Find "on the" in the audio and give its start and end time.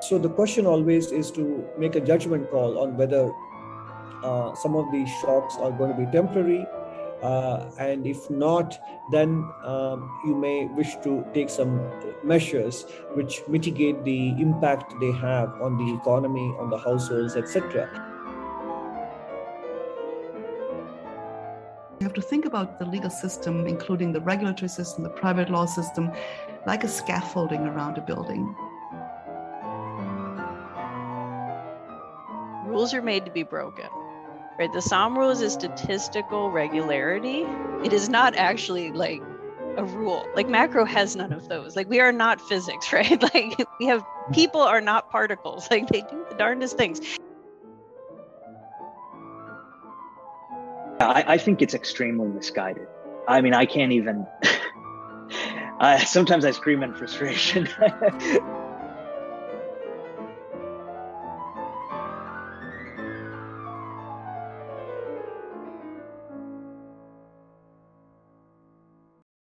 15.60-15.94, 16.60-16.78